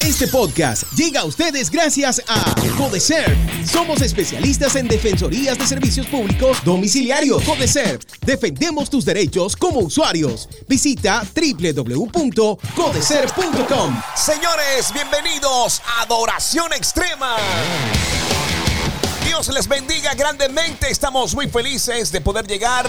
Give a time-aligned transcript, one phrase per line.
[0.00, 3.36] Este podcast llega a ustedes gracias a Codecer.
[3.66, 7.42] Somos especialistas en defensorías de servicios públicos domiciliarios.
[7.42, 10.48] Codecer, defendemos tus derechos como usuarios.
[10.68, 14.00] Visita www.codecer.com.
[14.16, 17.36] Señores, bienvenidos a Adoración Extrema.
[19.26, 20.90] Dios les bendiga grandemente.
[20.90, 22.86] Estamos muy felices de poder llegar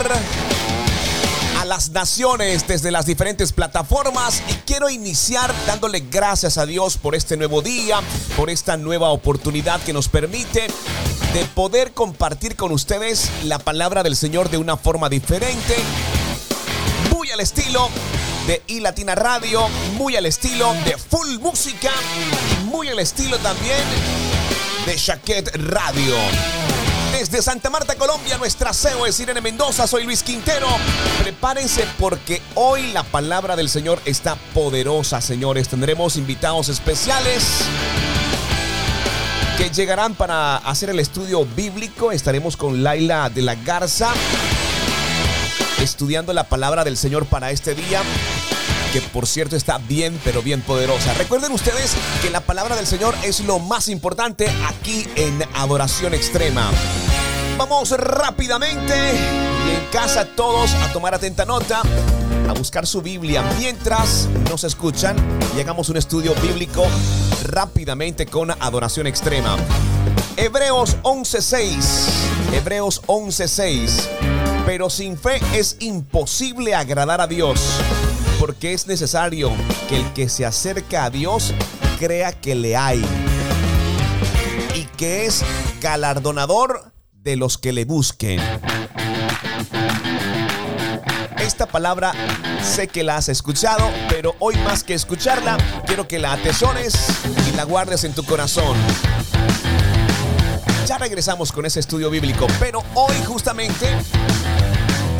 [1.70, 7.38] las naciones desde las diferentes plataformas y quiero iniciar dándole gracias a Dios por este
[7.38, 8.00] nuevo día,
[8.36, 10.66] por esta nueva oportunidad que nos permite
[11.32, 15.76] de poder compartir con ustedes la palabra del Señor de una forma diferente,
[17.14, 17.88] muy al estilo
[18.48, 21.92] de iLatina Radio, muy al estilo de Full Música
[22.64, 23.84] y muy al estilo también
[24.88, 26.16] de Shaquet Radio.
[27.20, 30.68] Desde Santa Marta, Colombia, nuestra CEO es Irene Mendoza, soy Luis Quintero.
[31.22, 35.68] Prepárense porque hoy la palabra del Señor está poderosa, señores.
[35.68, 37.44] Tendremos invitados especiales
[39.58, 42.14] que llegarán para hacer el estudio bíblico.
[42.14, 44.14] Estaremos con Laila de la Garza
[45.82, 48.02] estudiando la palabra del Señor para este día
[48.92, 51.14] que por cierto está bien, pero bien poderosa.
[51.14, 56.72] Recuerden ustedes que la palabra del Señor es lo más importante aquí en Adoración Extrema.
[57.58, 58.96] Vamos rápidamente
[59.68, 61.82] y en casa todos a tomar atenta nota,
[62.48, 65.16] a buscar su Biblia mientras nos escuchan
[65.56, 66.86] y hagamos un estudio bíblico
[67.44, 69.58] rápidamente con Adoración Extrema.
[70.36, 72.08] Hebreos 11:6.
[72.54, 74.08] Hebreos 11:6.
[74.66, 77.60] Pero sin fe es imposible agradar a Dios
[78.40, 79.52] porque es necesario
[79.90, 81.54] que el que se acerca a Dios
[82.00, 83.06] crea que le hay
[84.74, 85.44] y que es
[85.82, 88.40] galardonador de los que le busquen.
[91.40, 92.14] Esta palabra
[92.64, 96.94] sé que la has escuchado, pero hoy más que escucharla, quiero que la atesores
[97.52, 98.78] y la guardes en tu corazón.
[100.88, 103.98] Ya regresamos con ese estudio bíblico, pero hoy justamente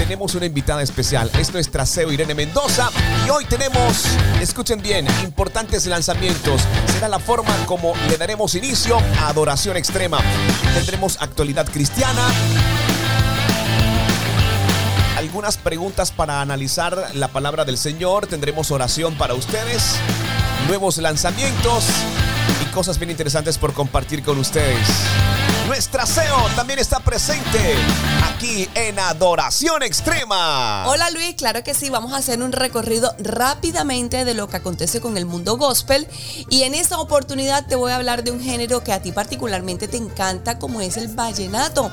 [0.10, 1.30] tenemos una invitada especial.
[1.38, 2.90] Es nuestra CEO Irene Mendoza
[3.28, 4.06] y hoy tenemos,
[4.42, 6.64] escuchen bien, importantes lanzamientos.
[6.92, 10.18] Será la forma como le daremos inicio a Adoración Extrema.
[10.74, 12.28] Tendremos actualidad cristiana,
[15.16, 19.94] algunas preguntas para analizar la palabra del Señor, tendremos oración para ustedes,
[20.68, 21.84] nuevos lanzamientos
[22.64, 24.88] y cosas bien interesantes por compartir con ustedes.
[25.70, 27.76] Nuestra CEO también está presente
[28.24, 30.88] aquí en Adoración Extrema.
[30.88, 35.00] Hola Luis, claro que sí, vamos a hacer un recorrido rápidamente de lo que acontece
[35.00, 36.08] con el mundo gospel
[36.50, 39.88] y en esta oportunidad te voy a hablar de un género que a ti particularmente
[39.88, 41.92] te encanta como es el vallenato.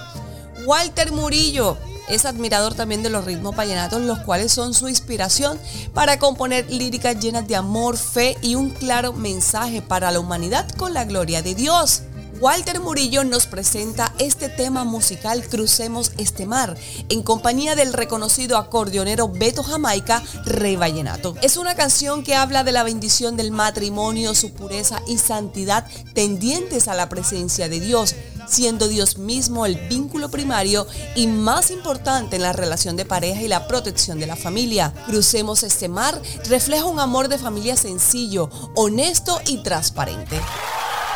[0.64, 1.76] Walter Murillo
[2.08, 5.60] es admirador también de los ritmos vallenatos, los cuales son su inspiración
[5.92, 10.94] para componer líricas llenas de amor, fe y un claro mensaje para la humanidad con
[10.94, 12.04] la gloria de Dios.
[12.40, 16.76] Walter Murillo nos presenta este tema musical Crucemos este mar
[17.08, 21.34] en compañía del reconocido acordeonero Beto Jamaica, Rey Vallenato.
[21.40, 26.88] Es una canción que habla de la bendición del matrimonio, su pureza y santidad tendientes
[26.88, 28.14] a la presencia de Dios,
[28.46, 33.48] siendo Dios mismo el vínculo primario y más importante en la relación de pareja y
[33.48, 34.92] la protección de la familia.
[35.06, 40.38] Crucemos este mar refleja un amor de familia sencillo, honesto y transparente.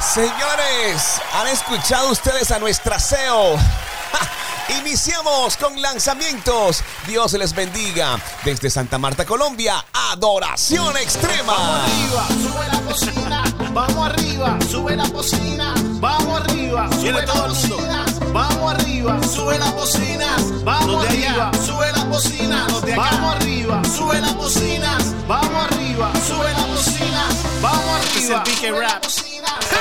[0.00, 3.56] Señores, ¿han escuchado ustedes a nuestra CEO?
[4.80, 6.82] Iniciamos con lanzamientos.
[7.06, 8.18] Dios les bendiga.
[8.42, 11.52] Desde Santa Marta, Colombia, Adoración Extrema.
[11.52, 13.44] Vamos arriba, sube la cocina.
[13.72, 15.74] Vamos arriba, sube la cocina.
[16.00, 18.06] Vamos arriba, sube la cocina.
[18.32, 20.36] Vamos arriba, sube la cocina.
[20.64, 22.66] Vamos arriba, sube la cocina.
[22.76, 24.98] Vamos arriba, sube la cocina.
[25.28, 27.28] Vamos arriba, sube la cocina.
[27.60, 29.29] Vamos arriba.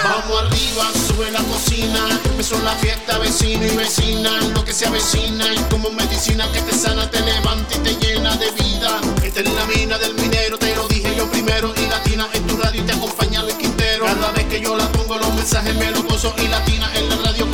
[0.04, 2.20] Vamos arriba, sube la cocina.
[2.26, 4.40] Empezó la fiesta, vecino y vecina.
[4.54, 8.36] Lo que se avecina y como medicina que te sana, te levanta y te llena
[8.38, 9.02] de vida.
[9.24, 11.74] Esta es la mina del minero, te lo dije yo primero.
[11.76, 14.06] Y latina en tu radio y te acompaña el Quintero.
[14.06, 16.34] Cada vez que yo la pongo, los mensajes me los gozo.
[16.38, 17.49] Y latina en la radio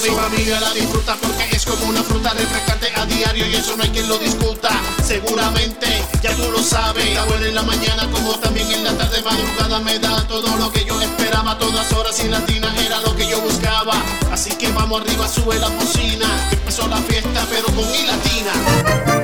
[0.00, 3.82] Mi familia la disfruta porque es como una fruta refrescante a diario y eso no
[3.82, 4.70] hay quien lo discuta.
[5.04, 5.86] Seguramente
[6.22, 7.04] ya tú lo sabes.
[7.04, 10.70] Está bueno en la mañana como también en la tarde madrugada me da todo lo
[10.70, 13.94] que yo esperaba todas horas y latina era lo que yo buscaba.
[14.30, 16.48] Así que vamos arriba, sube la cocina.
[16.52, 19.17] Empezó la fiesta, pero con mi latina.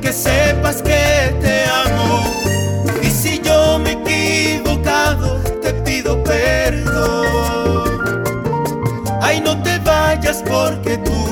[0.00, 2.24] Que sepas que te amo.
[3.02, 8.24] Y si yo me he equivocado, te pido perdón.
[9.20, 11.25] Ay, no te vayas porque tú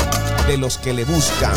[0.48, 1.56] de los que le buscan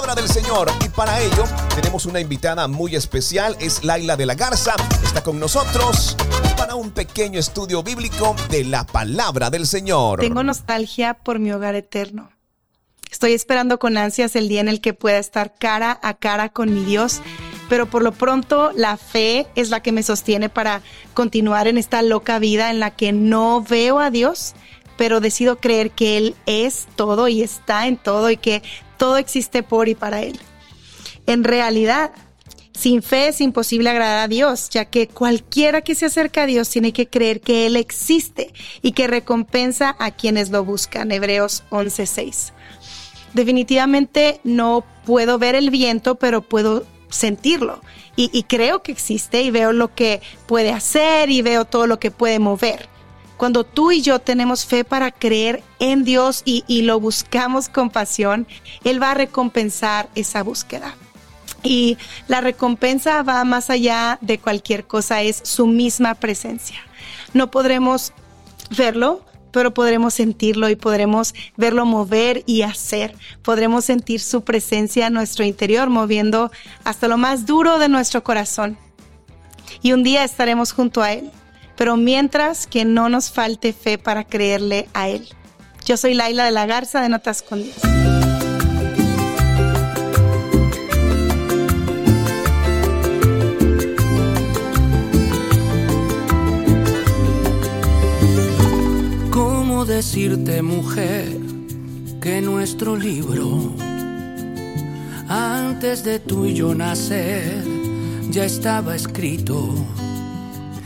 [0.00, 0.70] palabra del Señor.
[0.84, 4.76] Y para ello tenemos una invitada muy especial, es Laila de la Garza.
[5.02, 6.16] Está con nosotros
[6.56, 10.20] para un pequeño estudio bíblico de la palabra del Señor.
[10.20, 12.30] Tengo nostalgia por mi hogar eterno.
[13.10, 16.72] Estoy esperando con ansias el día en el que pueda estar cara a cara con
[16.72, 17.20] mi Dios,
[17.68, 20.80] pero por lo pronto la fe es la que me sostiene para
[21.12, 24.54] continuar en esta loca vida en la que no veo a Dios,
[24.96, 28.62] pero decido creer que Él es todo y está en todo y que
[28.98, 30.38] todo existe por y para Él.
[31.26, 32.10] En realidad,
[32.78, 36.68] sin fe es imposible agradar a Dios, ya que cualquiera que se acerca a Dios
[36.70, 38.52] tiene que creer que Él existe
[38.82, 41.10] y que recompensa a quienes lo buscan.
[41.10, 42.52] Hebreos 11:6.
[43.34, 47.80] Definitivamente no puedo ver el viento, pero puedo sentirlo.
[48.14, 51.98] Y, y, creo que existe y veo lo que puede hacer y veo todo lo
[51.98, 52.88] que puede mover.
[53.38, 58.48] Cuando tú y yo tenemos fe para creer en Dios y, lo buscamos con pasión,
[58.82, 60.96] Él va a recompensar esa búsqueda.
[61.62, 66.80] Y la recompensa va más allá de cualquier cosa, es su misma presencia.
[67.32, 68.12] No podremos
[68.76, 73.14] verlo, pero podremos sentirlo y podremos verlo mover y hacer.
[73.42, 76.50] Podremos sentir su presencia en nuestro interior, moviendo
[76.82, 78.76] hasta lo más duro de nuestro corazón.
[79.80, 81.30] Y un día estaremos junto a Él,
[81.78, 85.28] pero mientras que no nos falte fe para creerle a Él.
[85.86, 87.76] Yo soy Laila de la Garza de Notas con Dios.
[99.84, 101.38] decirte, mujer,
[102.20, 103.72] que nuestro libro,
[105.28, 107.64] antes de tú y yo nacer,
[108.30, 109.74] ya estaba escrito.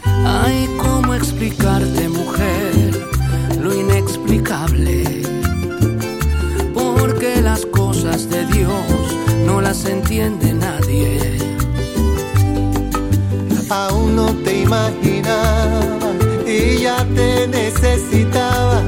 [0.04, 3.08] Ay, cómo explicarte, mujer,
[3.60, 5.22] lo inexplicable.
[6.74, 9.16] Porque las cosas de Dios
[9.46, 11.38] no las entiende nadie.
[13.70, 16.12] Aún no te imaginaba
[16.46, 18.82] y ya te necesitaba.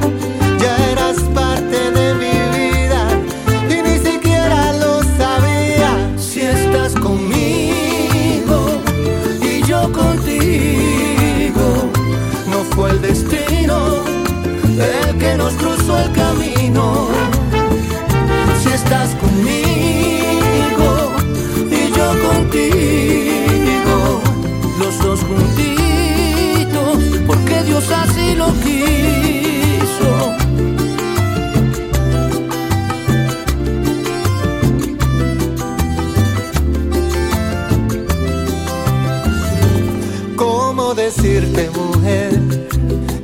[27.92, 30.32] Así lo quiso.
[40.36, 42.40] ¿Cómo decirte, mujer,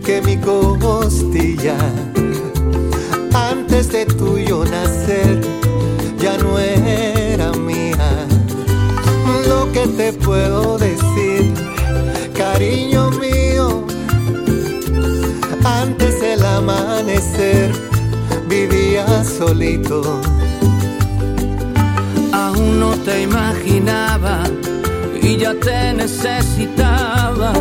[0.05, 1.77] que mi costilla,
[3.33, 5.41] antes de tuyo nacer,
[6.19, 8.27] ya no era mía?
[9.49, 11.55] Lo que te puedo decir,
[12.35, 13.00] cariño
[16.61, 17.73] amanecer
[18.47, 20.21] vivía solito.
[22.33, 24.43] Aún no te imaginaba
[25.23, 27.53] y ya te necesitaba.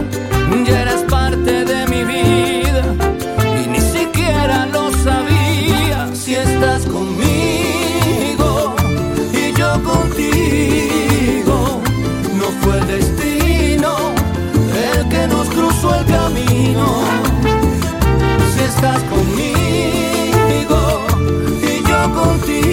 [0.65, 1.88] Ya eras parte de mi
[18.70, 20.78] estás conmigo
[21.62, 22.69] y yo contigo,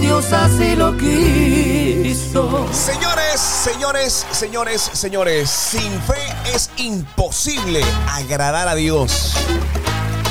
[0.00, 2.66] Dios así lo quiso.
[2.72, 6.14] Señores, señores, señores, señores, sin fe
[6.54, 9.34] es imposible agradar a Dios.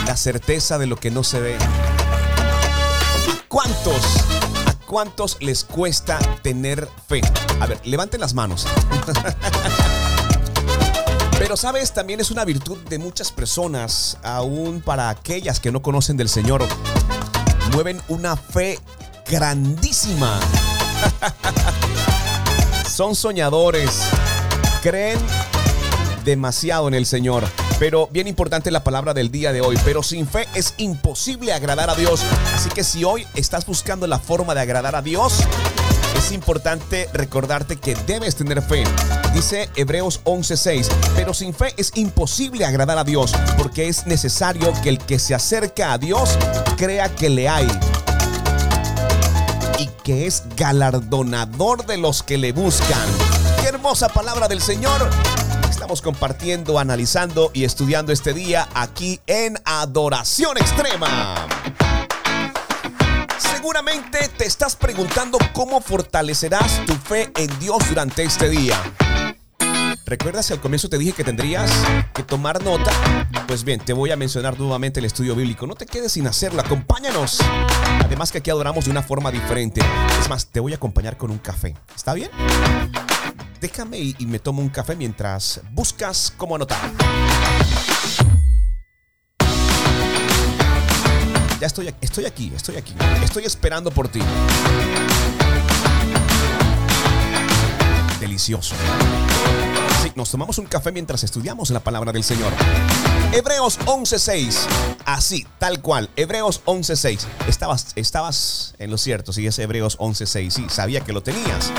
[0.08, 1.56] La certeza de lo que no se ve.
[1.56, 4.02] ¿A cuántos,
[4.66, 7.22] a cuántos les cuesta tener fe?
[7.60, 8.66] A ver, levanten las manos.
[11.38, 16.18] Pero sabes, también es una virtud de muchas personas, aún para aquellas que no conocen
[16.18, 16.66] del Señor.
[17.72, 18.80] Mueven una fe
[19.30, 20.40] grandísima.
[22.90, 24.02] Son soñadores.
[24.82, 25.20] Creen
[26.26, 27.46] demasiado en el Señor.
[27.78, 29.78] Pero bien importante la palabra del día de hoy.
[29.86, 32.22] Pero sin fe es imposible agradar a Dios.
[32.54, 35.44] Así que si hoy estás buscando la forma de agradar a Dios,
[36.18, 38.84] es importante recordarte que debes tener fe.
[39.34, 44.90] Dice Hebreos 11:6, pero sin fe es imposible agradar a Dios, porque es necesario que
[44.90, 46.38] el que se acerca a Dios
[46.78, 47.68] crea que le hay
[50.10, 53.08] que es galardonador de los que le buscan.
[53.62, 55.08] Qué hermosa palabra del Señor.
[55.70, 61.48] Estamos compartiendo, analizando y estudiando este día aquí en Adoración Extrema.
[63.38, 68.82] Seguramente te estás preguntando cómo fortalecerás tu fe en Dios durante este día.
[70.10, 71.72] ¿Recuerdas que al comienzo te dije que tendrías
[72.16, 72.92] que tomar nota?
[73.46, 75.68] Pues bien, te voy a mencionar nuevamente el estudio bíblico.
[75.68, 77.38] No te quedes sin hacerlo, acompáñanos.
[78.04, 79.82] Además que aquí adoramos de una forma diferente.
[80.20, 81.76] Es más, te voy a acompañar con un café.
[81.96, 82.32] ¿Está bien?
[83.62, 86.80] Déjame y, y me tomo un café mientras buscas cómo anotar.
[91.62, 92.96] Ya estoy, estoy aquí, estoy aquí.
[93.24, 94.22] Estoy esperando por ti.
[98.20, 98.74] Delicioso.
[100.02, 102.54] Sí, nos tomamos un café mientras estudiamos la palabra del Señor.
[103.34, 104.66] Hebreos 11:6.
[105.06, 106.10] Así, tal cual.
[106.16, 107.26] Hebreos 11:6.
[107.48, 110.52] Estabas, estabas en lo cierto, sí, es Hebreos 11:6.
[110.52, 111.72] Sí, sabía que lo tenías.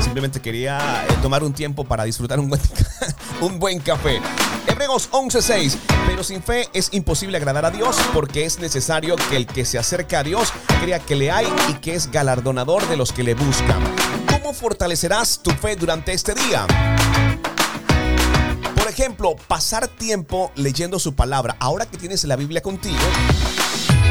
[0.00, 2.60] Simplemente quería eh, tomar un tiempo para disfrutar un buen,
[3.42, 4.20] un buen café.
[4.66, 5.76] Hebreos 11:6.
[6.06, 9.78] Pero sin fe es imposible agradar a Dios porque es necesario que el que se
[9.78, 13.34] acerca a Dios crea que le hay y que es galardonador de los que le
[13.34, 13.82] buscan.
[14.30, 16.66] ¿Cómo fortalecerás tu fe durante este día?
[18.88, 21.58] Por ejemplo, pasar tiempo leyendo su palabra.
[21.60, 22.96] Ahora que tienes la Biblia contigo,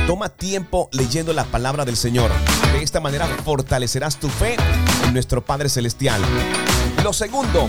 [0.05, 2.29] toma tiempo leyendo la palabra del Señor.
[2.73, 4.55] De esta manera fortalecerás tu fe
[5.03, 6.21] en nuestro Padre Celestial.
[7.03, 7.67] Lo segundo,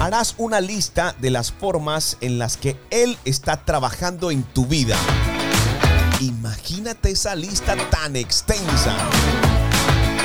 [0.00, 4.96] harás una lista de las formas en las que Él está trabajando en tu vida.
[6.18, 8.96] Imagínate esa lista tan extensa.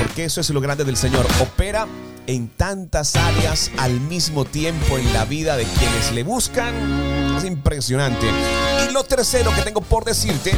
[0.00, 1.24] Porque eso es lo grande del Señor.
[1.40, 1.86] Opera
[2.28, 6.74] en tantas áreas al mismo tiempo en la vida de quienes le buscan.
[7.36, 8.26] Es impresionante.
[8.88, 10.52] Y lo tercero que tengo por decirte,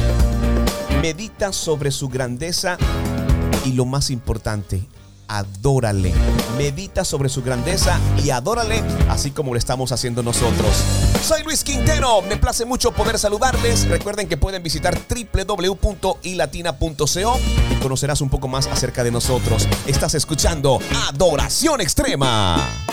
[1.01, 2.77] medita sobre su grandeza
[3.65, 4.83] y lo más importante,
[5.31, 6.13] adórale.
[6.57, 10.75] Medita sobre su grandeza y adórale así como lo estamos haciendo nosotros.
[11.25, 13.87] Soy Luis Quintero, me place mucho poder saludarles.
[13.87, 17.39] Recuerden que pueden visitar www.ilatina.co
[17.71, 19.67] y conocerás un poco más acerca de nosotros.
[19.87, 22.90] Estás escuchando Adoración Extrema.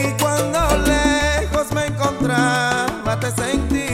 [0.00, 3.87] Y cuando lejos me encontraba te sentí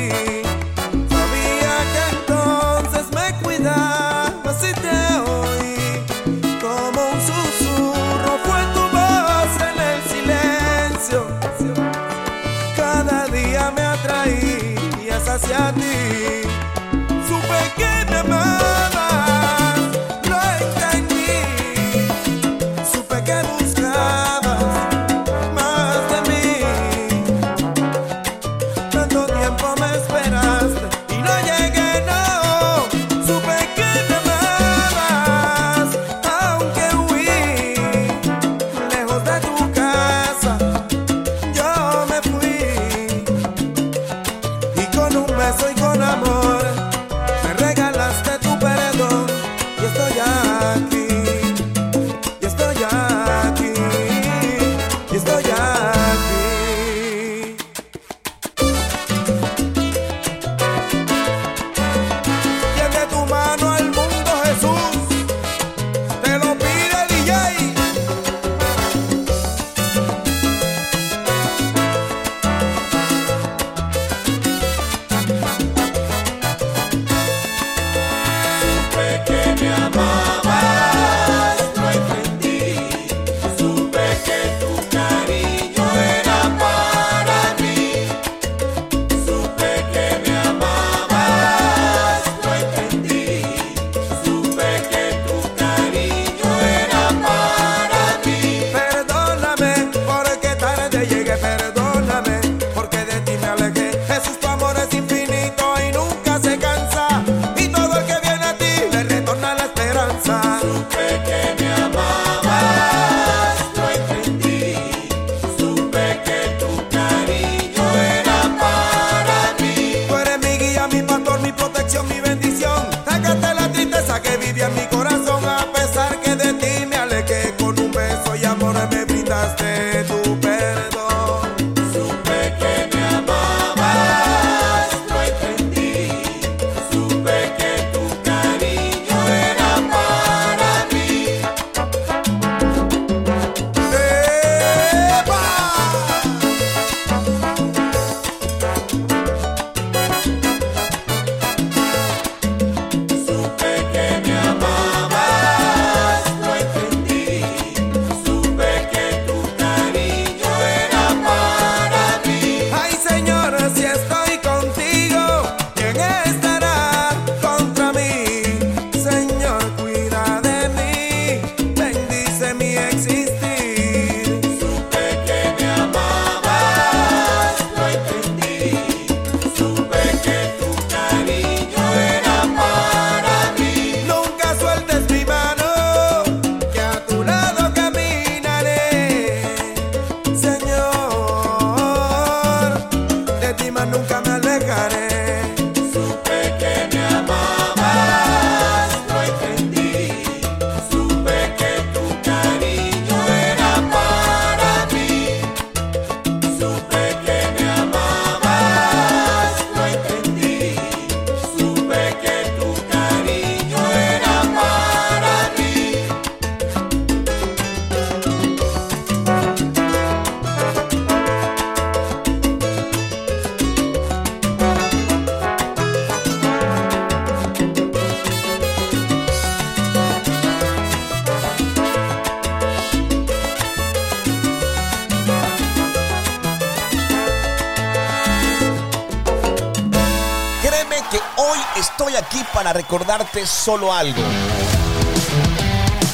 [242.64, 244.22] para recordarte solo algo.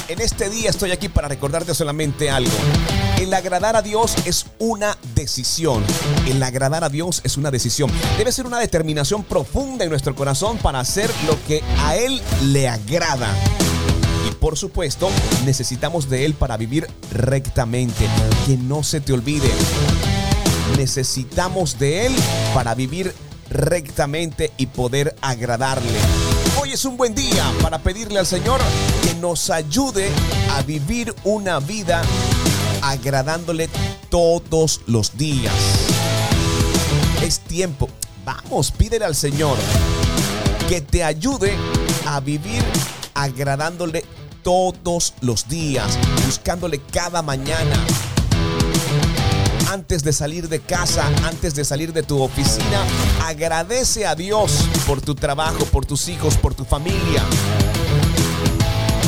[0.09, 2.51] En este día estoy aquí para recordarte solamente algo.
[3.21, 5.81] El agradar a Dios es una decisión.
[6.27, 7.89] El agradar a Dios es una decisión.
[8.17, 12.67] Debe ser una determinación profunda en nuestro corazón para hacer lo que a Él le
[12.67, 13.33] agrada.
[14.27, 15.09] Y por supuesto,
[15.45, 18.07] necesitamos de Él para vivir rectamente.
[18.45, 19.49] Que no se te olvide.
[20.75, 22.15] Necesitamos de Él
[22.53, 23.15] para vivir
[23.49, 25.99] rectamente y poder agradarle.
[26.71, 28.61] Es un buen día para pedirle al Señor
[29.03, 30.09] que nos ayude
[30.51, 32.01] a vivir una vida
[32.81, 33.69] agradándole
[34.09, 35.53] todos los días.
[37.21, 37.89] Es tiempo.
[38.23, 39.57] Vamos, pídele al Señor
[40.69, 41.57] que te ayude
[42.05, 42.63] a vivir
[43.15, 44.05] agradándole
[44.41, 47.75] todos los días, buscándole cada mañana.
[49.71, 52.83] Antes de salir de casa, antes de salir de tu oficina,
[53.25, 57.23] agradece a Dios por tu trabajo, por tus hijos, por tu familia.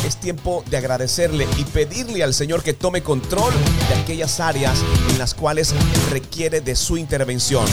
[0.07, 3.51] Es tiempo de agradecerle y pedirle al Señor que tome control
[3.89, 5.75] de aquellas áreas en las cuales
[6.11, 7.65] requiere de su intervención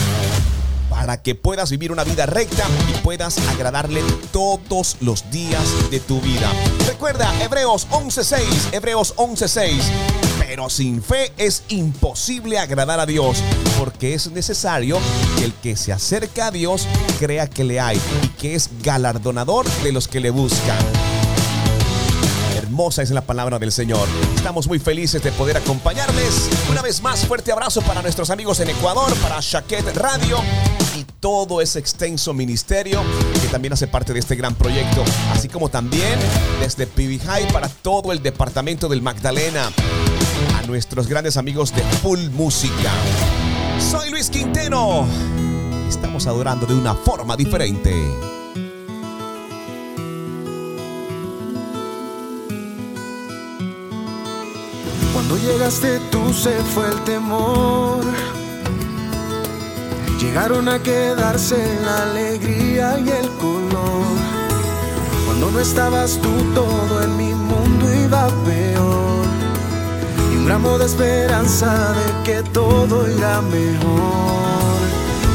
[0.89, 6.19] para que puedas vivir una vida recta y puedas agradarle todos los días de tu
[6.19, 6.51] vida.
[6.87, 10.30] Recuerda Hebreos 11:6, Hebreos 11:6.
[10.51, 13.37] Pero sin fe es imposible agradar a Dios,
[13.79, 14.99] porque es necesario
[15.37, 16.89] que el que se acerca a Dios
[17.21, 20.77] crea que le hay y que es galardonador de los que le buscan
[22.71, 24.07] hermosa es la palabra del Señor.
[24.33, 26.49] Estamos muy felices de poder acompañarles.
[26.69, 30.37] Una vez más, fuerte abrazo para nuestros amigos en Ecuador, para Shaquet Radio
[30.97, 33.03] y todo ese extenso ministerio
[33.41, 36.17] que también hace parte de este gran proyecto, así como también
[36.61, 39.69] desde PBHI para todo el departamento del Magdalena,
[40.71, 42.91] nuestros grandes amigos de Full Música.
[43.77, 45.05] Soy Luis Quintero.
[45.89, 47.93] Estamos adorando de una forma diferente.
[55.11, 58.05] Cuando llegaste tú se fue el temor.
[60.21, 64.05] Llegaron a quedarse la alegría y el color.
[65.25, 69.20] Cuando no estabas tú todo en mi mundo iba peor.
[70.41, 74.81] Un gramo de esperanza de que todo irá mejor.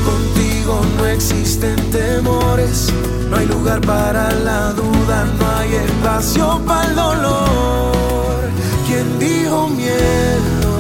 [0.05, 2.89] Contigo no existen temores,
[3.31, 8.51] no hay lugar para la duda, no hay espacio para el dolor.
[8.89, 10.73] ¿Quién dijo miedo?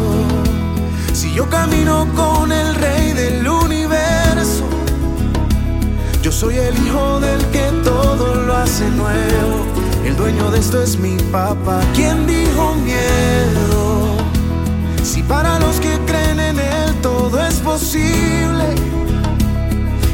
[1.12, 4.64] Si yo camino con el rey del universo,
[6.20, 9.66] yo soy el hijo del que todo lo hace nuevo.
[10.04, 11.80] El dueño de esto es mi papá.
[11.94, 13.75] ¿Quién dijo miedo?
[15.06, 18.74] Si para los que creen en él todo es posible.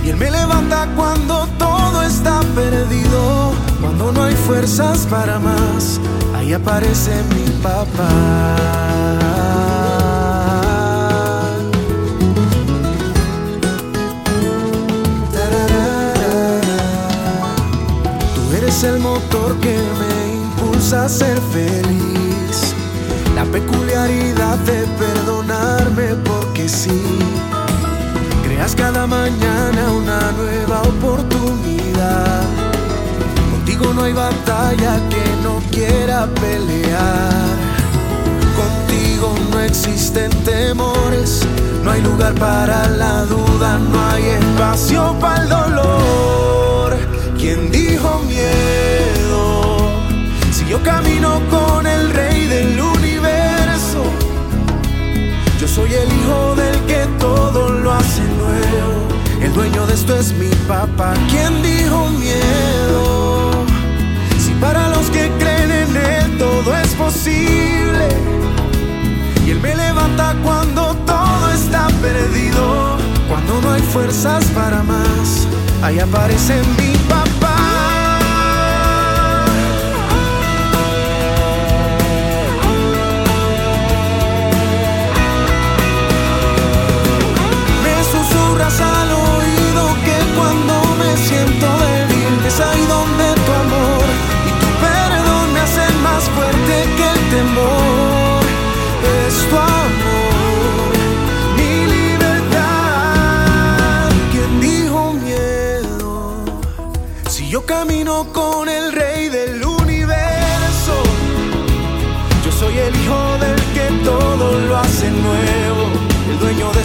[0.04, 5.98] Y él me levanta cuando todo está perdido, cuando no hay fuerzas para más.
[6.36, 8.58] Ahí aparece mi papá.
[18.34, 22.01] Tú eres el motor que me impulsa a ser feliz.
[23.52, 27.02] Peculiaridad de perdonarme porque sí.
[28.44, 32.40] Creas cada mañana una nueva oportunidad.
[33.50, 37.52] Contigo no hay batalla que no quiera pelear.
[38.56, 41.42] Contigo no existen temores,
[41.84, 46.96] no hay lugar para la duda, no hay espacio para el dolor.
[47.38, 49.90] ¿Quién dijo miedo?
[50.50, 52.91] Si yo camino con el rey del yo
[55.74, 59.08] soy el hijo del que todo lo hace nuevo.
[59.40, 61.14] El dueño de esto es mi papá.
[61.30, 63.52] ¿Quién dijo miedo?
[64.38, 68.08] Si para los que creen en él todo es posible.
[69.46, 72.98] Y él me levanta cuando todo está perdido.
[73.28, 75.48] Cuando no hay fuerzas para más,
[75.82, 77.01] ahí aparece mi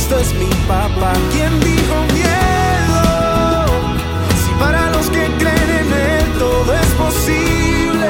[0.09, 1.11] Es mi papá.
[1.33, 3.65] ¿Quién dijo miedo?
[4.41, 8.07] Si para los que creen en Él todo es posible.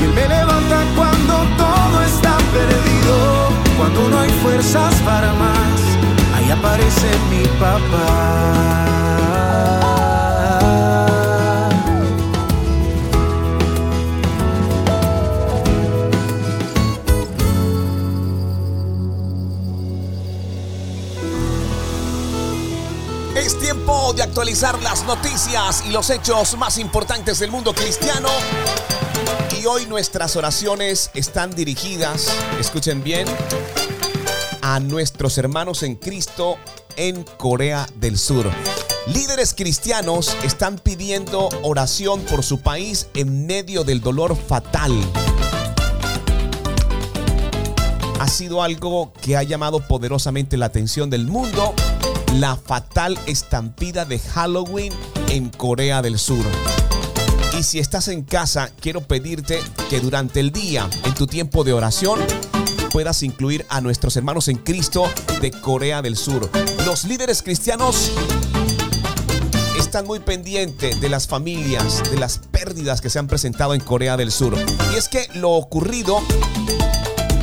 [0.00, 3.50] Y Él me levanta cuando todo está perdido.
[3.78, 5.80] Cuando no hay fuerzas para más,
[6.34, 8.87] ahí aparece mi papá.
[24.48, 28.30] Las noticias y los hechos más importantes del mundo cristiano.
[29.60, 33.28] Y hoy nuestras oraciones están dirigidas, escuchen bien,
[34.62, 36.56] a nuestros hermanos en Cristo
[36.96, 38.50] en Corea del Sur.
[39.12, 44.92] Líderes cristianos están pidiendo oración por su país en medio del dolor fatal.
[48.18, 51.74] Ha sido algo que ha llamado poderosamente la atención del mundo,
[52.34, 54.92] la fatal estampida de Halloween
[55.28, 56.44] en Corea del Sur.
[57.58, 59.60] Y si estás en casa, quiero pedirte
[59.90, 62.20] que durante el día, en tu tiempo de oración,
[62.90, 65.10] puedas incluir a nuestros hermanos en Cristo
[65.40, 66.48] de Corea del Sur.
[66.84, 68.12] Los líderes cristianos
[69.78, 74.16] están muy pendientes de las familias, de las pérdidas que se han presentado en Corea
[74.16, 74.54] del Sur.
[74.92, 76.22] Y es que lo ocurrido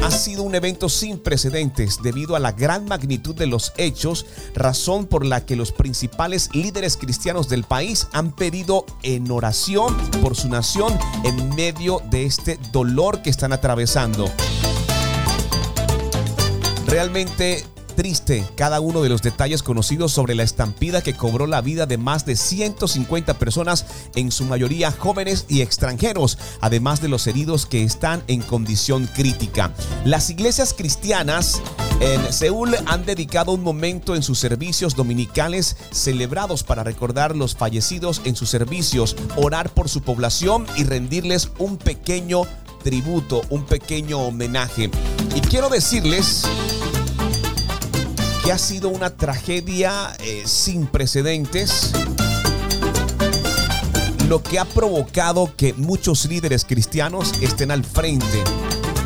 [0.06, 5.08] ha sido un evento sin precedentes debido a la gran magnitud de los hechos, razón
[5.08, 10.48] por la que los principales líderes cristianos del país han pedido en oración por su
[10.48, 14.30] nación en medio de este dolor que están atravesando.
[16.86, 17.66] Realmente
[17.96, 21.98] triste cada uno de los detalles conocidos sobre la estampida que cobró la vida de
[21.98, 27.84] más de 150 personas, en su mayoría jóvenes y extranjeros, además de los heridos que
[27.84, 29.72] están en condición crítica.
[30.04, 31.62] Las iglesias cristianas
[32.02, 38.22] en Seúl han dedicado un momento en sus servicios dominicales celebrados para recordar los fallecidos
[38.26, 42.44] en sus servicios, orar por su población y rendirles un pequeño
[42.84, 44.92] tributo, un pequeño homenaje.
[45.36, 46.46] Y quiero decirles
[48.46, 51.92] que ha sido una tragedia eh, sin precedentes,
[54.30, 58.44] lo que ha provocado que muchos líderes cristianos estén al frente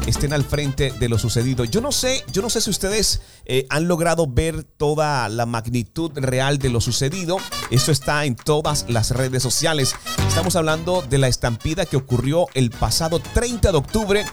[0.08, 1.64] estén al frente de lo sucedido.
[1.66, 6.12] Yo no sé, yo no sé si ustedes eh, han logrado ver toda la magnitud
[6.16, 7.38] real de lo sucedido.
[7.70, 9.96] Eso está en todas las redes sociales.
[10.28, 14.26] Estamos hablando de la estampida que ocurrió el pasado 30 de octubre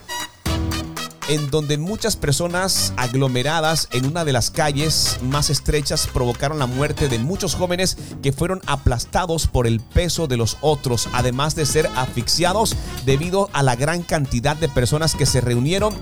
[1.27, 7.09] en donde muchas personas aglomeradas en una de las calles más estrechas provocaron la muerte
[7.09, 11.89] de muchos jóvenes que fueron aplastados por el peso de los otros, además de ser
[11.95, 15.95] asfixiados debido a la gran cantidad de personas que se reunieron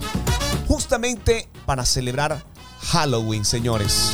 [0.68, 2.44] justamente para celebrar
[2.82, 4.12] Halloween, señores.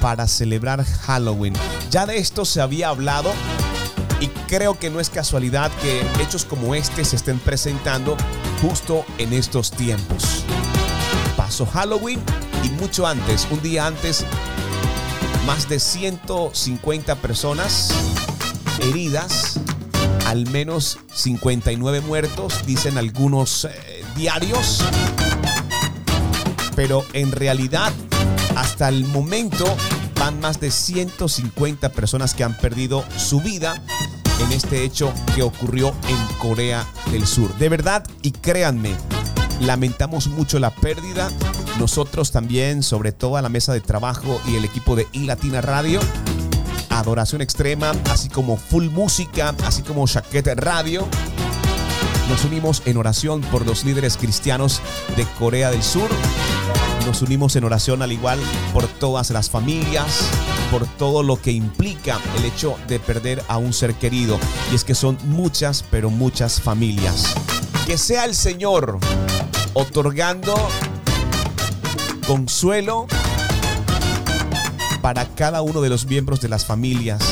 [0.00, 1.54] Para celebrar Halloween.
[1.90, 3.32] Ya de esto se había hablado
[4.24, 8.16] y creo que no es casualidad que hechos como este se estén presentando
[8.62, 10.44] justo en estos tiempos.
[11.36, 12.18] Pasó Halloween
[12.62, 14.24] y mucho antes, un día antes,
[15.46, 17.92] más de 150 personas
[18.80, 19.60] heridas,
[20.26, 24.82] al menos 59 muertos, dicen algunos eh, diarios.
[26.74, 27.92] Pero en realidad,
[28.56, 29.66] hasta el momento,
[30.18, 33.82] van más de 150 personas que han perdido su vida
[34.40, 37.54] en este hecho que ocurrió en Corea del Sur.
[37.56, 38.94] De verdad, y créanme,
[39.60, 41.30] lamentamos mucho la pérdida.
[41.78, 46.00] Nosotros también, sobre todo a la mesa de trabajo y el equipo de iLatina Radio,
[46.90, 51.06] Adoración Extrema, así como Full Música, así como Chaquete Radio.
[52.28, 54.80] Nos unimos en oración por los líderes cristianos
[55.16, 56.08] de Corea del Sur.
[57.06, 58.38] Nos unimos en oración al igual
[58.72, 60.30] por todas las familias,
[60.74, 64.40] por todo lo que implica el hecho de perder a un ser querido.
[64.72, 67.32] Y es que son muchas, pero muchas familias.
[67.86, 68.98] Que sea el Señor
[69.72, 70.56] otorgando
[72.26, 73.06] consuelo
[75.00, 77.22] para cada uno de los miembros de las familias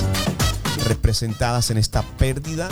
[0.86, 2.68] representadas en esta pérdida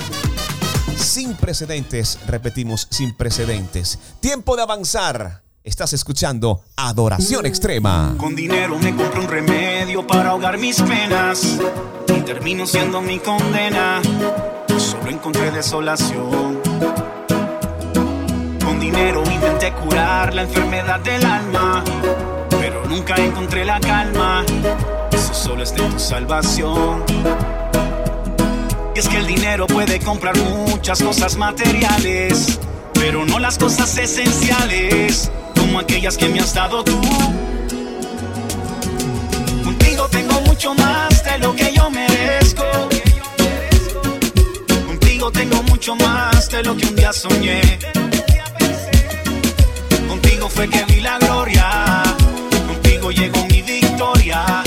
[0.96, 3.98] sin precedentes, repetimos, sin precedentes.
[4.20, 5.42] Tiempo de avanzar.
[5.62, 8.14] Estás escuchando Adoración Extrema.
[8.16, 11.58] Con dinero me compro un remedio para ahogar mis penas
[12.08, 14.00] y termino siendo mi condena.
[14.78, 16.60] Solo encontré desolación.
[18.64, 21.84] Con dinero intenté curar la enfermedad del alma,
[22.58, 24.46] pero nunca encontré la calma.
[25.12, 27.04] Eso solo es de tu salvación.
[28.94, 32.58] Y es que el dinero puede comprar muchas cosas materiales,
[32.94, 37.00] pero no las cosas esenciales, como aquellas que me has dado tú.
[39.64, 42.64] Contigo tengo mucho más de lo que yo merezco.
[44.86, 47.60] Contigo tengo mucho más de lo que un día soñé.
[50.50, 52.02] fue que vi la gloria.
[52.66, 54.62] Contigo llegó mi victoria.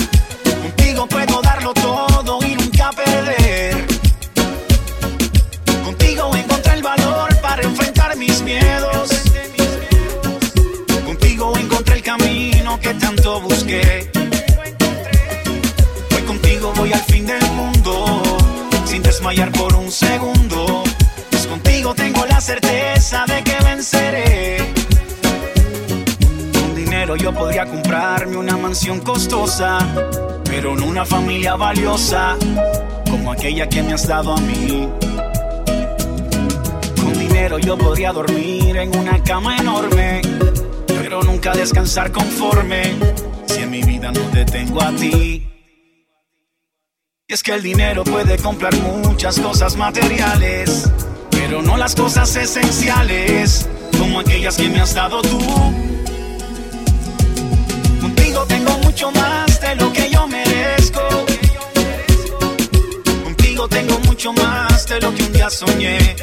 [19.33, 20.83] Por un segundo.
[21.31, 24.57] Pues contigo tengo la certeza de que venceré.
[26.53, 29.79] Con dinero yo podría comprarme una mansión costosa,
[30.45, 32.37] pero no una familia valiosa
[33.09, 34.87] como aquella que me has dado a mí.
[37.01, 40.21] Con dinero yo podría dormir en una cama enorme,
[40.87, 42.93] pero nunca descansar conforme
[43.47, 45.52] si en mi vida no te tengo a ti.
[47.33, 50.87] Es que el dinero puede comprar muchas cosas materiales,
[51.31, 53.67] pero no las cosas esenciales,
[53.97, 55.39] como aquellas que me has dado tú.
[57.99, 61.01] Contigo tengo mucho más de lo que yo merezco.
[63.23, 66.15] Contigo tengo mucho más de lo que un día soñé.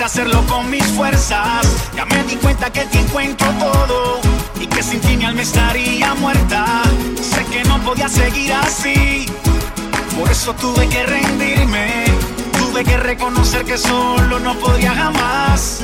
[0.00, 1.66] De hacerlo con mis fuerzas.
[1.94, 4.20] Ya me di cuenta que te encuentro todo
[4.58, 6.82] y que sin ti mi alma estaría muerta.
[7.20, 9.26] Sé que no podía seguir así,
[10.18, 12.04] por eso tuve que rendirme.
[12.52, 15.82] Tuve que reconocer que solo no podría jamás.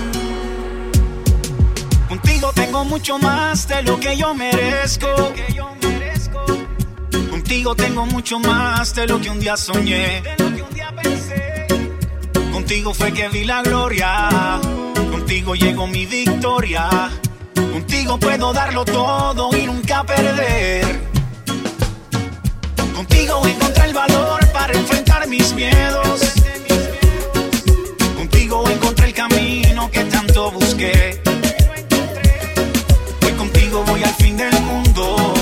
[2.08, 5.08] Contigo tengo mucho más de lo que yo merezco.
[7.30, 10.22] Contigo tengo mucho más de lo que un día soñé.
[12.66, 14.28] Contigo fue que vi la gloria.
[15.12, 16.88] Contigo llegó mi victoria.
[17.54, 20.84] Contigo puedo darlo todo y nunca perder.
[22.92, 26.34] Contigo encontré el valor para enfrentar mis miedos.
[28.16, 31.22] Contigo encontré el camino que tanto busqué.
[33.24, 35.34] Hoy contigo voy al fin del mundo,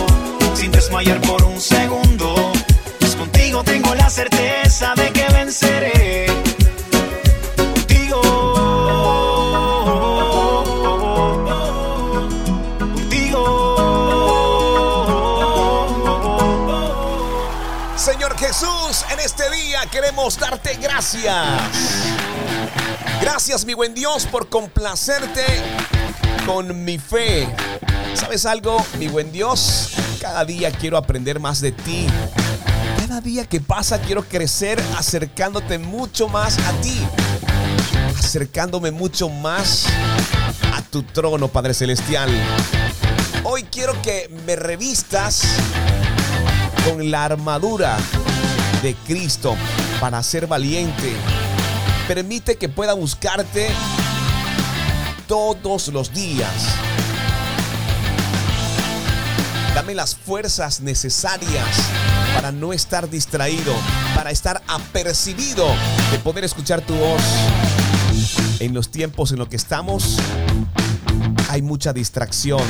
[0.55, 2.53] sin desmayar por un segundo.
[3.01, 5.94] Pues contigo tengo la certeza de que venceré.
[20.33, 21.35] Darte gracias.
[23.21, 25.45] Gracias, mi buen Dios, por complacerte
[26.47, 27.47] con mi fe.
[28.15, 29.91] ¿Sabes algo, mi buen Dios?
[30.23, 32.07] Cada día quiero aprender más de ti.
[32.97, 36.99] Cada día que pasa quiero crecer acercándote mucho más a ti.
[38.19, 39.85] Acercándome mucho más
[40.73, 42.31] a tu trono, Padre Celestial.
[43.43, 45.43] Hoy quiero que me revistas
[46.87, 47.99] con la armadura
[48.83, 49.55] de Cristo
[50.05, 51.15] para ser valiente.
[52.07, 53.71] Permite que pueda buscarte
[55.27, 56.53] todos los días.
[59.75, 61.67] Dame las fuerzas necesarias
[62.35, 63.75] para no estar distraído,
[64.15, 65.67] para estar apercibido
[66.13, 67.23] de poder escuchar tu voz.
[68.61, 70.19] En los tiempos en los que estamos
[71.49, 72.61] hay mucha distracción.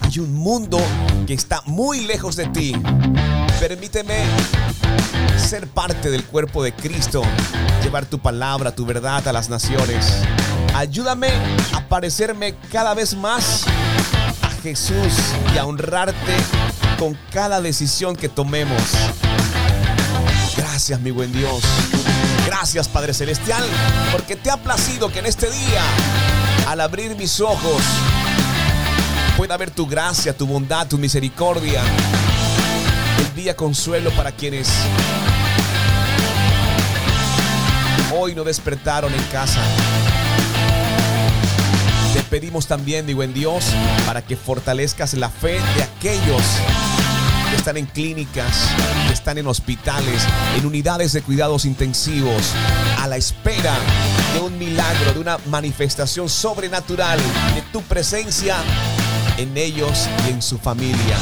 [0.00, 0.78] Hay un mundo
[1.26, 2.72] que está muy lejos de ti.
[3.60, 4.24] Permíteme
[5.38, 7.22] ser parte del cuerpo de Cristo,
[7.82, 10.12] llevar tu palabra, tu verdad a las naciones.
[10.74, 11.28] Ayúdame
[11.74, 13.64] a parecerme cada vez más
[14.42, 15.12] a Jesús
[15.54, 16.34] y a honrarte
[16.98, 18.82] con cada decisión que tomemos.
[20.56, 21.62] Gracias, mi buen Dios.
[22.46, 23.64] Gracias, Padre Celestial,
[24.12, 25.82] porque te ha placido que en este día,
[26.68, 27.82] al abrir mis ojos,
[29.36, 31.82] pueda ver tu gracia, tu bondad, tu misericordia.
[33.52, 34.66] Consuelo para quienes
[38.16, 39.60] hoy no despertaron en casa.
[42.14, 43.66] Te pedimos también, mi buen Dios,
[44.06, 46.40] para que fortalezcas la fe de aquellos
[47.50, 48.70] que están en clínicas,
[49.08, 50.26] que están en hospitales,
[50.56, 52.42] en unidades de cuidados intensivos,
[52.98, 53.74] a la espera
[54.32, 57.18] de un milagro, de una manifestación sobrenatural
[57.54, 58.56] de tu presencia
[59.36, 61.18] en ellos y en su familia.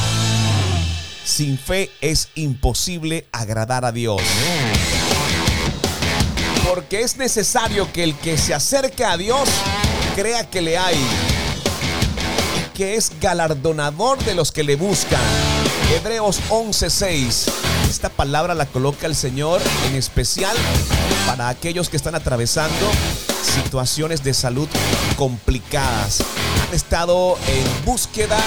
[1.24, 4.20] Sin fe es imposible agradar a Dios.
[6.66, 9.48] Porque es necesario que el que se acerca a Dios
[10.16, 15.20] crea que le hay y que es galardonador de los que le buscan.
[15.94, 17.50] Hebreos 11:6.
[17.88, 20.56] Esta palabra la coloca el Señor en especial
[21.26, 22.90] para aquellos que están atravesando
[23.42, 24.68] situaciones de salud
[25.16, 26.22] complicadas.
[26.66, 28.38] Han estado en búsqueda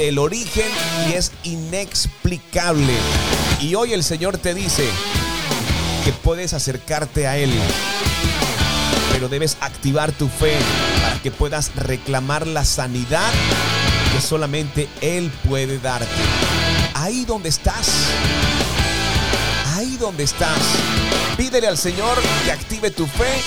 [0.00, 0.66] del origen
[1.10, 2.94] y es inexplicable.
[3.60, 4.88] Y hoy el Señor te dice
[6.06, 7.52] que puedes acercarte a Él,
[9.12, 10.56] pero debes activar tu fe
[11.02, 13.30] para que puedas reclamar la sanidad
[14.14, 16.08] que solamente Él puede darte.
[16.94, 17.90] Ahí donde estás,
[19.74, 20.60] ahí donde estás,
[21.36, 23.42] pídele al Señor que active tu fe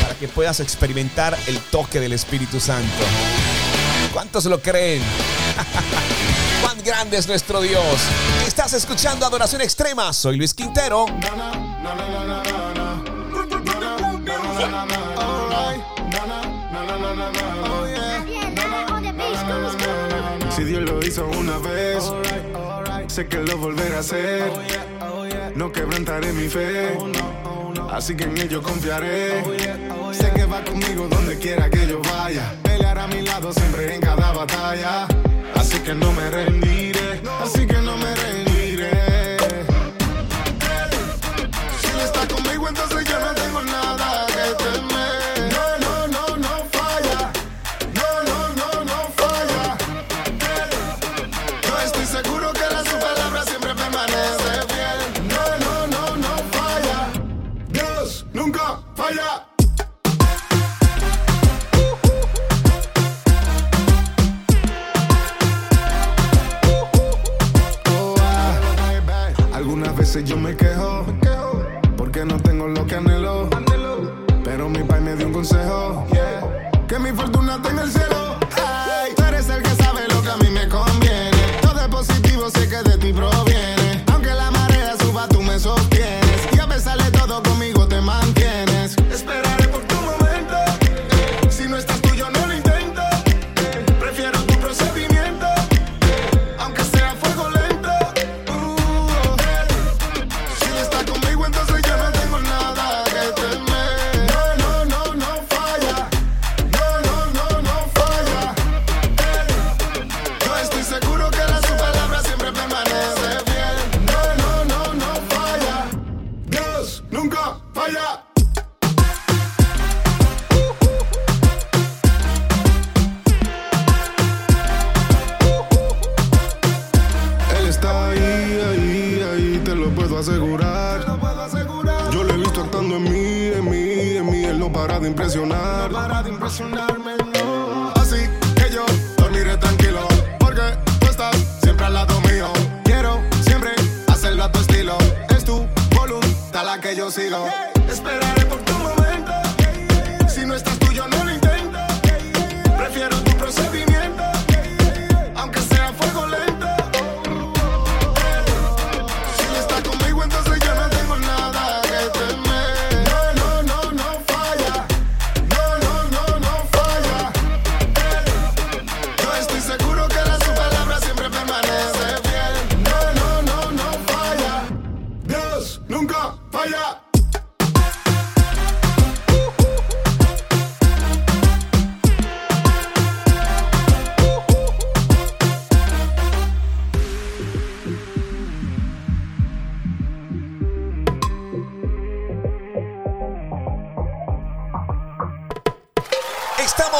[0.00, 3.04] para que puedas experimentar el toque del Espíritu Santo.
[4.14, 5.02] ¿Cuántos lo creen?
[6.62, 7.82] ¡Cuán grande es nuestro Dios!
[8.46, 10.12] Estás escuchando Adoración Extrema.
[10.12, 11.06] Soy Luis Quintero.
[20.54, 22.12] Si Dios lo hizo una vez,
[23.06, 24.50] sé que lo volverá a hacer.
[25.54, 26.96] No quebrantaré mi fe,
[27.90, 29.42] así que en ello confiaré.
[30.12, 32.54] Sé que va conmigo donde quiera que yo vaya.
[32.62, 35.06] Pelear a mi lado siempre en cada batalla.
[35.54, 38.47] Así que no me rendiré, así que no me rendiré.
[70.18, 71.17] Veces yo me quejo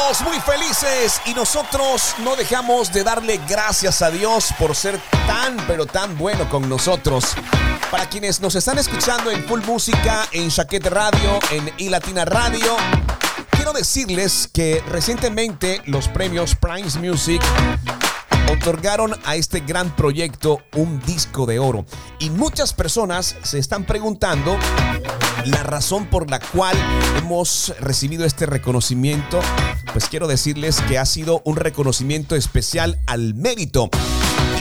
[0.09, 5.85] Muy felices y nosotros no dejamos de darle gracias a Dios por ser tan pero
[5.85, 7.35] tan bueno con nosotros.
[7.91, 12.75] Para quienes nos están escuchando en Full Música, en Chaquete Radio, en iLatina Radio,
[13.51, 17.43] quiero decirles que recientemente los premios Primes Music
[18.51, 21.85] otorgaron a este gran proyecto un disco de oro.
[22.19, 24.57] Y muchas personas se están preguntando
[25.45, 26.75] la razón por la cual
[27.17, 29.39] hemos recibido este reconocimiento.
[29.93, 33.89] Pues quiero decirles que ha sido un reconocimiento especial al mérito.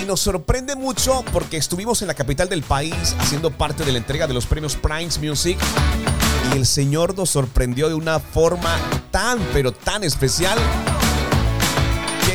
[0.00, 3.98] Y nos sorprende mucho porque estuvimos en la capital del país haciendo parte de la
[3.98, 5.58] entrega de los premios Primes Music
[6.52, 8.76] y el Señor nos sorprendió de una forma
[9.10, 10.58] tan, pero tan especial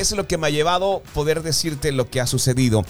[0.04, 2.86] es lo que me ha llevado poder decirte lo que ha sucedido.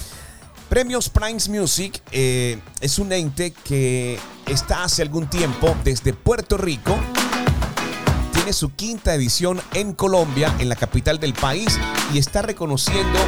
[0.69, 6.97] Premios Primes Music eh, es un ente que está hace algún tiempo desde Puerto Rico.
[8.33, 11.79] Tiene su quinta edición en Colombia, en la capital del país,
[12.11, 13.19] y está reconociendo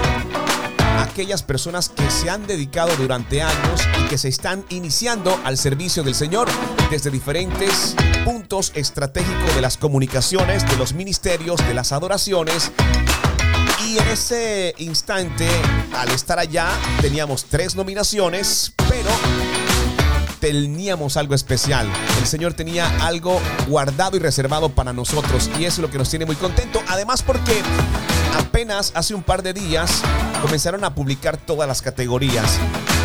[0.80, 5.58] a aquellas personas que se han dedicado durante años y que se están iniciando al
[5.58, 6.48] servicio del Señor
[6.90, 12.72] desde diferentes puntos estratégicos de las comunicaciones, de los ministerios, de las adoraciones
[13.86, 15.48] y en ese instante,
[15.94, 16.70] al estar allá,
[17.02, 19.10] teníamos tres nominaciones, pero
[20.40, 21.88] teníamos algo especial.
[22.20, 26.10] El Señor tenía algo guardado y reservado para nosotros y eso es lo que nos
[26.10, 26.82] tiene muy contento.
[26.88, 27.62] Además porque
[28.38, 30.02] apenas hace un par de días
[30.42, 32.60] comenzaron a publicar todas las categorías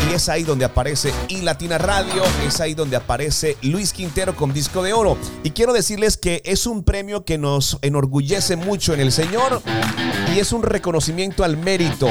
[0.09, 4.53] y es ahí donde aparece y Latina Radio, es ahí donde aparece Luis Quintero con
[4.53, 5.17] disco de oro.
[5.43, 9.61] Y quiero decirles que es un premio que nos enorgullece mucho en el Señor
[10.35, 12.07] y es un reconocimiento al mérito,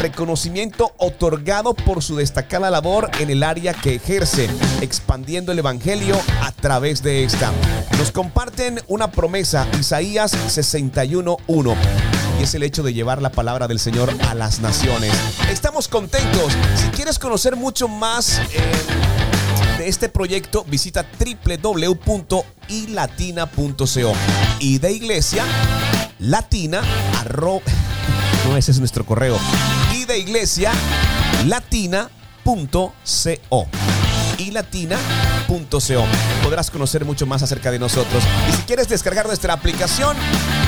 [0.00, 4.48] reconocimiento otorgado por su destacada labor en el área que ejerce,
[4.80, 7.52] expandiendo el Evangelio a través de esta.
[7.98, 14.12] Nos comparten una promesa, Isaías 61.1 es el hecho de llevar la palabra del Señor
[14.28, 15.12] a las naciones.
[15.50, 16.52] Estamos contentos.
[16.74, 18.42] Si quieres conocer mucho más eh,
[19.78, 24.12] de este proyecto, visita www.ilatina.co
[24.58, 25.44] y de iglesia
[26.18, 26.82] latina
[28.44, 29.38] no ese es nuestro correo
[29.94, 30.72] y de iglesia
[31.46, 32.92] latina.co
[34.38, 36.04] y latina.co.
[36.42, 38.22] Podrás conocer mucho más acerca de nosotros.
[38.48, 40.16] Y si quieres descargar nuestra aplicación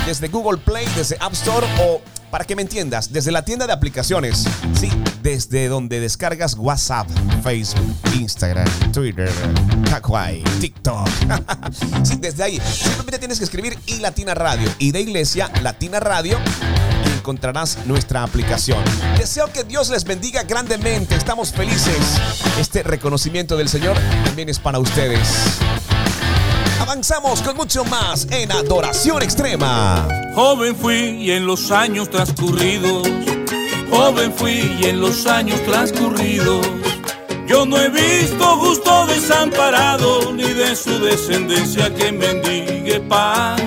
[0.05, 2.01] desde Google Play, desde App Store o
[2.31, 4.45] para que me entiendas, desde la tienda de aplicaciones.
[4.73, 4.89] Sí,
[5.23, 7.07] desde donde descargas WhatsApp,
[7.43, 9.31] Facebook, Instagram, Twitter,
[9.89, 11.07] Kawaii, TikTok.
[12.03, 12.59] sí, desde ahí.
[12.59, 16.37] Simplemente tienes que escribir y Latina Radio y de Iglesia Latina Radio
[17.25, 18.77] encontrarás nuestra aplicación.
[19.17, 21.15] Deseo que Dios les bendiga grandemente.
[21.15, 22.21] Estamos felices.
[22.59, 25.27] Este reconocimiento del Señor también es para ustedes.
[26.79, 30.07] Avanzamos con mucho más en Adoración Extrema.
[30.35, 33.07] Joven fui y en los años transcurridos,
[33.89, 36.63] joven fui y en los años transcurridos,
[37.47, 43.57] yo no he visto justo desamparado ni de su descendencia que mendigue pan.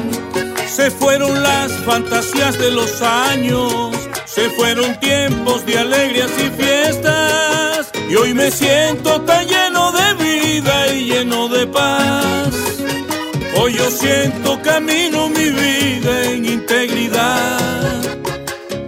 [0.68, 3.92] Se fueron las fantasías de los años,
[4.26, 10.92] se fueron tiempos de alegrías y fiestas, y hoy me siento tan lleno de vida
[10.94, 12.54] y lleno de paz.
[13.60, 18.00] Hoy yo siento camino mi vida en integridad.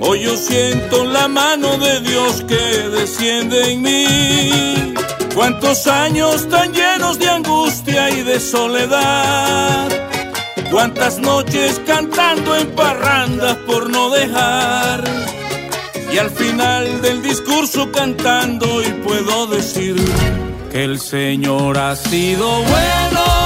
[0.01, 4.95] Hoy yo siento la mano de Dios que desciende en mí.
[5.35, 10.10] Cuántos años tan llenos de angustia y de soledad.
[10.71, 15.03] Cuántas noches cantando en parrandas por no dejar.
[16.13, 19.97] Y al final del discurso cantando y puedo decir
[20.71, 23.40] que el Señor ha sido bueno,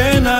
[0.00, 0.36] pena.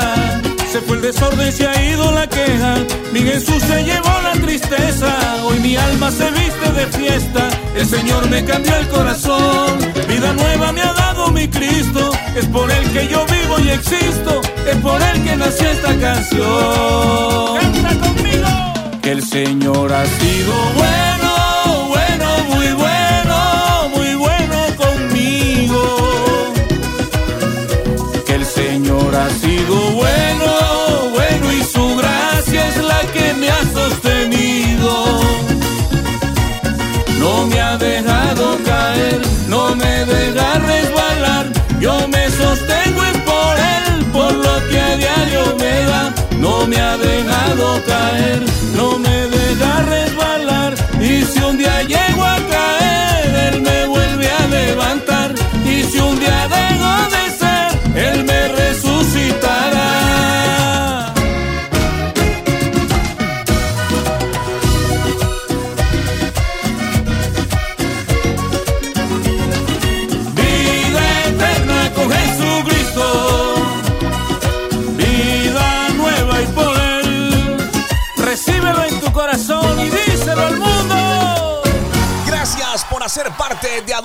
[0.72, 2.72] Se fue el desorden, se ha ido la queja.
[3.12, 5.11] Mi Jesús se llevó la tristeza.
[5.44, 7.42] Hoy mi alma se viste de fiesta.
[7.80, 9.70] El Señor me cambió el corazón.
[10.08, 12.02] Vida nueva me ha dado mi Cristo.
[12.36, 14.40] Es por Él que yo vivo y existo.
[14.70, 17.58] Es por Él que nació esta canción.
[17.61, 18.48] Canta conmigo.
[19.02, 21.20] Que el Señor ha sido bueno,
[47.87, 48.70] caer,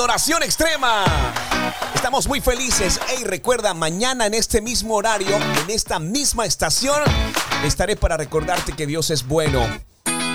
[0.05, 1.03] Adoración Extrema.
[1.95, 2.99] Estamos muy felices.
[3.07, 7.01] Hey, recuerda, mañana en este mismo horario, en esta misma estación,
[7.63, 9.65] estaré para recordarte que Dios es bueno,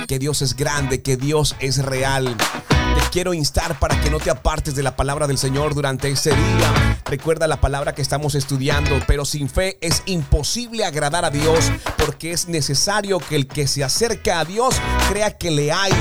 [0.09, 2.37] que Dios es grande, que Dios es real.
[2.37, 6.31] Te quiero instar para que no te apartes de la palabra del Señor durante ese
[6.31, 7.01] día.
[7.05, 12.33] Recuerda la palabra que estamos estudiando, pero sin fe es imposible agradar a Dios porque
[12.33, 14.75] es necesario que el que se acerca a Dios
[15.09, 15.93] crea que le hay.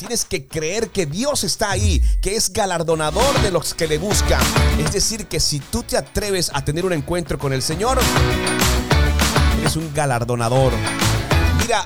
[0.00, 4.40] Tienes que creer que Dios está ahí, que es galardonador de los que le buscan.
[4.78, 7.98] Es decir, que si tú te atreves a tener un encuentro con el Señor,
[9.60, 10.72] eres un galardonador.
[11.60, 11.84] Mira,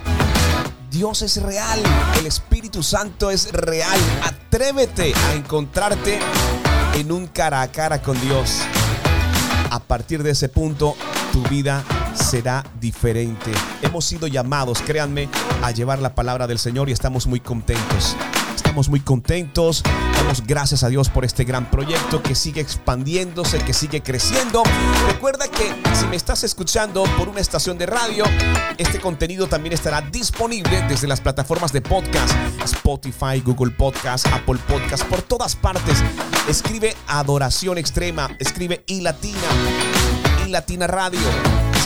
[0.92, 1.82] Dios es real,
[2.16, 3.98] el Espíritu Santo es real.
[4.22, 6.20] Atrévete a encontrarte
[6.94, 8.60] en un cara a cara con Dios.
[9.70, 10.94] A partir de ese punto,
[11.32, 11.82] tu vida
[12.14, 13.52] será diferente.
[13.82, 15.28] Hemos sido llamados, créanme,
[15.62, 18.16] a llevar la palabra del Señor y estamos muy contentos.
[18.54, 19.82] Estamos muy contentos.
[20.14, 24.62] Damos gracias a Dios por este gran proyecto que sigue expandiéndose, que sigue creciendo.
[25.08, 28.24] Recuerda que si me estás escuchando por una estación de radio,
[28.78, 32.34] este contenido también estará disponible desde las plataformas de podcast,
[32.64, 36.02] Spotify, Google Podcast, Apple Podcast, por todas partes.
[36.48, 39.38] Escribe Adoración Extrema, escribe y Latina,
[40.46, 41.20] y Latina Radio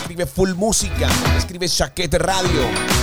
[0.09, 1.07] escribe Full Música,
[1.37, 2.61] escribe Chaquete Radio.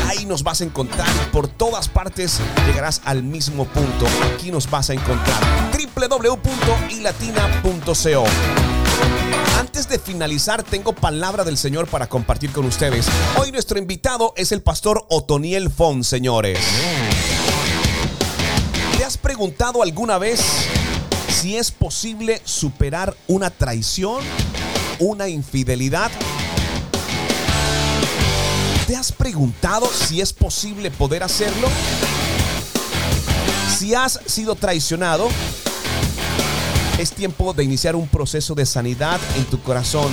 [0.09, 4.09] Ahí nos vas a encontrar por todas partes llegarás al mismo punto.
[4.25, 5.41] Aquí nos vas a encontrar.
[5.71, 8.25] www.ilatina.co.
[9.57, 13.07] Antes de finalizar, tengo palabra del Señor para compartir con ustedes.
[13.39, 16.59] Hoy nuestro invitado es el pastor Otoniel Fon, señores.
[18.99, 20.41] ¿Te has preguntado alguna vez
[21.29, 24.25] si es posible superar una traición,
[24.99, 26.11] una infidelidad?
[28.87, 31.69] ¿Te has preguntado si es posible poder hacerlo?
[33.77, 35.29] Si has sido traicionado,
[36.97, 40.13] es tiempo de iniciar un proceso de sanidad en tu corazón,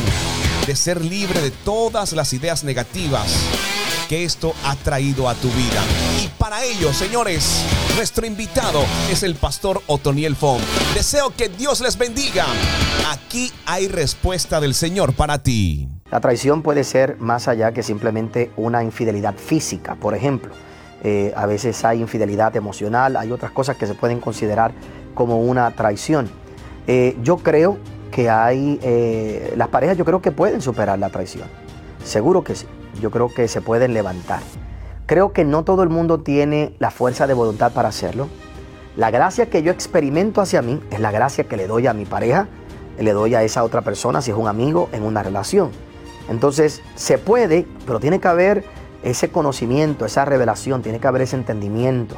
[0.66, 3.32] de ser libre de todas las ideas negativas
[4.10, 5.84] que esto ha traído a tu vida.
[6.24, 7.62] Y para ello, señores,
[7.96, 10.60] nuestro invitado es el pastor Otoniel Fon.
[10.96, 12.48] Deseo que Dios les bendiga.
[13.12, 15.93] Aquí hay respuesta del Señor para ti.
[16.14, 20.54] La traición puede ser más allá que simplemente una infidelidad física, por ejemplo.
[21.04, 24.74] Eh, a veces hay infidelidad emocional, hay otras cosas que se pueden considerar
[25.16, 26.30] como una traición.
[26.86, 27.80] Eh, yo creo
[28.12, 31.48] que hay, eh, las parejas yo creo que pueden superar la traición.
[32.04, 32.68] Seguro que sí.
[33.02, 34.42] Yo creo que se pueden levantar.
[35.08, 38.28] Creo que no todo el mundo tiene la fuerza de voluntad para hacerlo.
[38.96, 42.06] La gracia que yo experimento hacia mí es la gracia que le doy a mi
[42.06, 42.48] pareja,
[43.00, 45.72] le doy a esa otra persona, si es un amigo, en una relación.
[46.30, 48.64] Entonces, se puede, pero tiene que haber
[49.04, 52.18] ese conocimiento, esa revelación, tiene que haber ese entendimiento.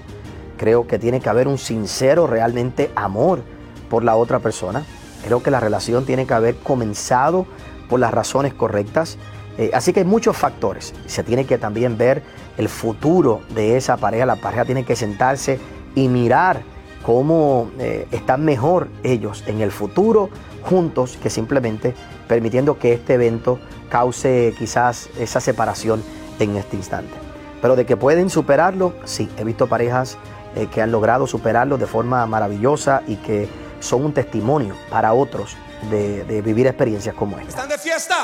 [0.57, 3.41] Creo que tiene que haber un sincero realmente amor
[3.89, 4.83] por la otra persona.
[5.25, 7.45] Creo que la relación tiene que haber comenzado
[7.89, 9.17] por las razones correctas.
[9.57, 10.93] Eh, así que hay muchos factores.
[11.07, 12.21] Se tiene que también ver
[12.57, 14.25] el futuro de esa pareja.
[14.25, 15.59] La pareja tiene que sentarse
[15.95, 16.61] y mirar
[17.03, 20.29] cómo eh, están mejor ellos en el futuro
[20.63, 21.93] juntos que simplemente
[22.27, 23.59] permitiendo que este evento
[23.89, 26.03] cause quizás esa separación
[26.39, 27.13] en este instante.
[27.61, 30.17] Pero de que pueden superarlo, sí, he visto parejas
[30.55, 33.49] eh, que han logrado superarlo de forma maravillosa y que
[33.79, 35.55] son un testimonio para otros
[35.89, 37.49] de, de vivir experiencias como esta.
[37.49, 38.15] ¿Están de fiesta?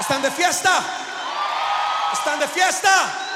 [0.00, 0.70] ¿Están de fiesta?
[2.12, 3.31] ¿Están de fiesta?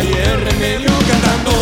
[0.00, 0.90] El remedio.
[1.08, 1.61] Cantando,